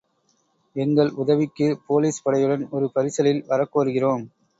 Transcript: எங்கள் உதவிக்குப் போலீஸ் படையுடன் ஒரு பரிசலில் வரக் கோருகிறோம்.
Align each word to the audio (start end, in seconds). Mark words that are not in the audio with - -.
எங்கள் 0.75 1.11
உதவிக்குப் 1.15 1.81
போலீஸ் 1.87 2.21
படையுடன் 2.25 2.69
ஒரு 2.69 2.91
பரிசலில் 2.95 3.43
வரக் 3.47 3.73
கோருகிறோம். 3.75 4.25